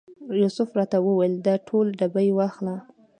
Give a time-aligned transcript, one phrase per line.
[0.41, 2.75] یوسف راته وویل دا ټول ډبې واخله.